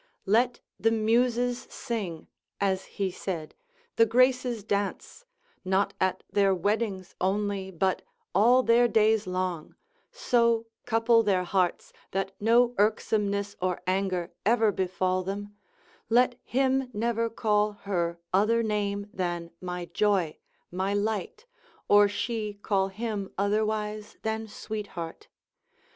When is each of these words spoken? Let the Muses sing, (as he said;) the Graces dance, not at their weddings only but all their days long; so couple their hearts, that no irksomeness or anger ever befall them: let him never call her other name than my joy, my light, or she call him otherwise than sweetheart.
Let 0.25 0.61
the 0.79 0.89
Muses 0.89 1.67
sing, 1.69 2.25
(as 2.59 2.85
he 2.85 3.11
said;) 3.11 3.53
the 3.97 4.05
Graces 4.07 4.63
dance, 4.63 5.25
not 5.63 5.93
at 6.01 6.23
their 6.31 6.55
weddings 6.55 7.13
only 7.21 7.69
but 7.69 8.01
all 8.33 8.63
their 8.63 8.87
days 8.87 9.27
long; 9.27 9.75
so 10.11 10.65
couple 10.87 11.21
their 11.21 11.43
hearts, 11.43 11.93
that 12.13 12.31
no 12.39 12.73
irksomeness 12.79 13.55
or 13.61 13.79
anger 13.85 14.31
ever 14.43 14.71
befall 14.71 15.21
them: 15.21 15.55
let 16.09 16.33
him 16.43 16.89
never 16.93 17.29
call 17.29 17.73
her 17.83 18.17
other 18.33 18.63
name 18.63 19.07
than 19.13 19.51
my 19.61 19.85
joy, 19.85 20.35
my 20.71 20.95
light, 20.95 21.45
or 21.87 22.07
she 22.07 22.55
call 22.63 22.87
him 22.87 23.31
otherwise 23.37 24.17
than 24.23 24.47
sweetheart. 24.47 25.27